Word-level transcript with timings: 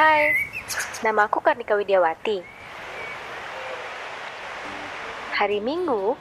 Hai, 0.00 0.32
nama 1.04 1.28
aku 1.28 1.44
Karnika 1.44 1.76
Widiawati. 1.76 2.40
Hari 5.36 5.60
Minggu, 5.60 6.16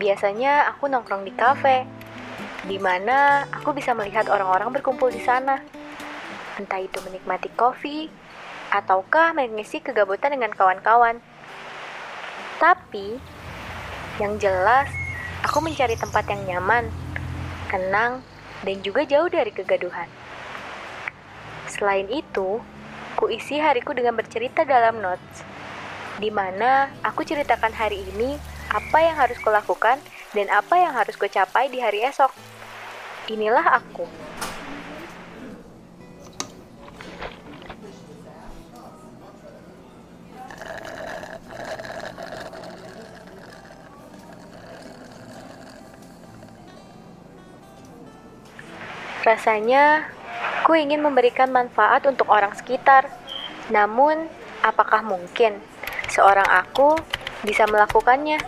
biasanya 0.00 0.64
aku 0.72 0.88
nongkrong 0.88 1.28
di 1.28 1.32
kafe, 1.36 1.84
di 2.64 2.80
mana 2.80 3.44
aku 3.52 3.76
bisa 3.76 3.92
melihat 3.92 4.24
orang-orang 4.32 4.72
berkumpul 4.72 5.12
di 5.12 5.20
sana. 5.20 5.60
Entah 6.56 6.80
itu 6.80 6.96
menikmati 7.04 7.52
kopi, 7.60 8.08
ataukah 8.72 9.36
mengisi 9.36 9.84
kegabutan 9.84 10.32
dengan 10.32 10.56
kawan-kawan. 10.56 11.20
Tapi, 12.56 13.20
yang 14.16 14.40
jelas, 14.40 14.88
aku 15.44 15.60
mencari 15.60 15.92
tempat 16.00 16.24
yang 16.24 16.56
nyaman, 16.56 16.88
tenang, 17.68 18.24
dan 18.64 18.80
juga 18.80 19.04
jauh 19.04 19.28
dari 19.28 19.52
kegaduhan. 19.52 20.08
Selain 21.68 22.08
itu, 22.08 22.64
kuisi 23.20 23.60
hariku 23.60 23.92
dengan 23.92 24.16
bercerita 24.16 24.64
dalam 24.64 25.04
notes, 25.04 25.44
di 26.16 26.32
mana 26.32 26.88
aku 27.04 27.20
ceritakan 27.20 27.68
hari 27.76 28.00
ini 28.16 28.40
apa 28.72 29.04
yang 29.04 29.20
harus 29.20 29.36
kulakukan 29.44 30.00
dan 30.32 30.48
apa 30.48 30.80
yang 30.80 30.96
harus 30.96 31.20
kucapai 31.20 31.68
di 31.68 31.84
hari 31.84 32.00
esok. 32.00 32.32
Inilah 33.28 33.76
aku. 33.76 34.08
Rasanya, 49.20 50.08
ku 50.64 50.76
ingin 50.76 51.00
memberikan 51.00 51.48
manfaat 51.48 52.04
untuk 52.04 52.28
orang 52.28 52.52
sekitar. 52.52 53.08
Namun, 53.72 54.28
apakah 54.60 55.00
mungkin 55.00 55.58
seorang 56.10 56.46
aku 56.46 56.98
bisa 57.46 57.64
melakukannya? 57.70 58.38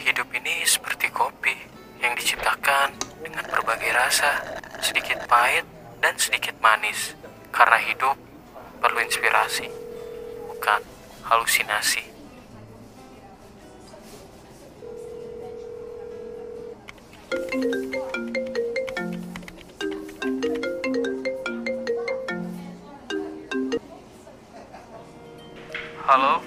Hidup 0.00 0.28
ini 0.32 0.64
seperti 0.64 1.12
kopi 1.12 1.52
yang 2.00 2.16
diciptakan 2.16 2.96
dengan 3.20 3.44
berbagai 3.50 3.92
rasa, 3.92 4.40
sedikit 4.80 5.20
pahit 5.28 5.66
dan 6.00 6.16
sedikit 6.16 6.56
manis. 6.64 7.12
Karena 7.52 7.76
hidup 7.82 8.16
perlu 8.78 9.02
inspirasi, 9.02 9.68
bukan 10.48 10.80
halusinasi. 11.26 12.17
Halo, 26.08 26.40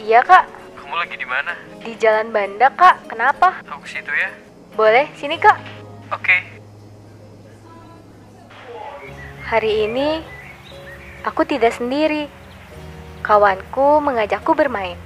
Iya, 0.00 0.24
Kak. 0.24 0.48
kamu 0.80 0.94
lagi 0.96 1.20
di 1.20 1.28
mana? 1.28 1.52
Di 1.84 1.92
Jalan 2.00 2.32
Banda, 2.32 2.72
Kak. 2.72 3.12
Kenapa? 3.12 3.60
Aku 3.68 3.84
ke 3.84 4.00
situ 4.00 4.08
ya. 4.08 4.32
Boleh, 4.72 5.04
sini, 5.20 5.36
Kak. 5.36 5.60
Oke. 6.08 6.32
Hari 9.52 9.84
ini 9.84 10.24
aku 11.28 11.44
tidak 11.44 11.76
sendiri. 11.76 12.24
Kawanku 13.20 14.00
mengajakku 14.00 14.56
bermain. 14.56 14.96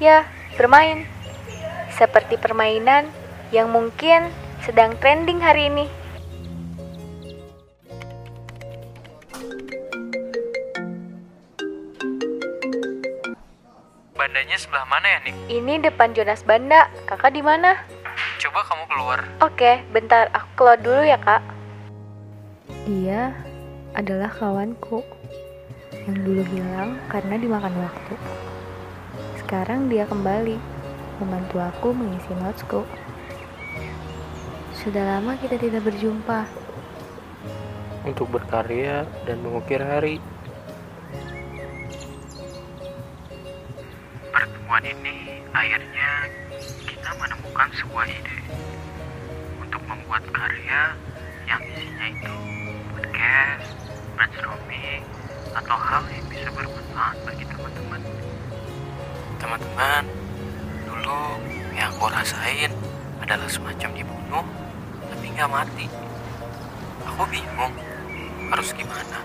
Ya, 0.00 0.24
bermain. 0.56 1.04
Seperti 2.00 2.40
permainan 2.40 3.04
yang 3.52 3.68
mungkin 3.68 4.32
sedang 4.64 4.96
trending 4.96 5.44
hari 5.44 5.68
ini. 5.68 5.92
Bandanya 14.20 14.60
sebelah 14.60 14.84
mana 14.84 15.16
ya, 15.16 15.18
Nik? 15.24 15.34
Ini 15.48 15.80
depan 15.80 16.12
Jonas 16.12 16.44
Banda. 16.44 16.92
Kakak 17.08 17.32
di 17.32 17.40
mana? 17.40 17.72
Coba 18.36 18.60
kamu 18.68 18.84
keluar. 18.92 19.24
Oke, 19.40 19.80
bentar. 19.96 20.28
Aku 20.36 20.60
keluar 20.60 20.76
dulu 20.76 21.00
ya, 21.00 21.16
Kak. 21.16 21.40
Dia 22.84 23.32
adalah 23.96 24.28
kawanku 24.28 25.00
yang 26.04 26.20
dulu 26.20 26.44
hilang 26.52 27.00
karena 27.08 27.40
dimakan 27.40 27.72
waktu. 27.80 28.14
Sekarang 29.40 29.88
dia 29.88 30.04
kembali 30.04 30.60
membantu 31.16 31.56
aku 31.64 31.96
mengisi 31.96 32.28
notesku. 32.36 32.84
Sudah 34.84 35.16
lama 35.16 35.32
kita 35.40 35.56
tidak 35.56 35.80
berjumpa. 35.88 36.44
Untuk 38.04 38.28
berkarya 38.28 39.08
dan 39.24 39.40
mengukir 39.40 39.80
hari. 39.80 40.20
Pertemuan 44.40 44.80
ini 44.88 45.44
akhirnya 45.52 46.24
kita 46.88 47.12
menemukan 47.20 47.68
sebuah 47.76 48.08
ide 48.08 48.40
untuk 49.60 49.84
membuat 49.84 50.24
karya 50.32 50.96
yang 51.44 51.60
isinya 51.68 52.08
itu 52.08 52.34
podcast, 52.88 53.68
brainstorming, 54.16 55.04
atau 55.52 55.76
hal 55.76 56.02
yang 56.08 56.24
bisa 56.32 56.48
bermanfaat 56.56 57.20
bagi 57.28 57.44
teman-teman. 57.52 58.00
Teman-teman, 59.36 60.02
dulu 60.88 61.20
yang 61.76 61.92
aku 61.92 62.08
rasain 62.08 62.72
adalah 63.20 63.44
semacam 63.44 63.92
dibunuh, 63.92 64.46
tapi 65.04 65.36
nggak 65.36 65.52
mati. 65.52 65.84
Aku 67.12 67.28
bingung 67.28 67.76
harus 68.48 68.72
gimana. 68.72 69.20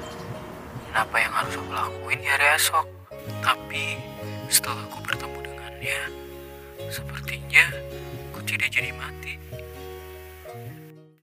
Kenapa 0.91 1.15
yang 1.23 1.31
harus 1.31 1.55
aku 1.55 1.71
lakuin 1.71 2.19
di 2.19 2.27
hari 2.27 2.51
esok? 2.59 2.94
Tapi 3.41 3.97
setelah 4.49 4.85
aku 4.87 5.01
bertemu 5.05 5.39
dengannya, 5.41 5.99
sepertinya 6.89 7.65
aku 8.31 8.39
tidak 8.45 8.69
jadi 8.73 8.91
mati. 8.95 9.37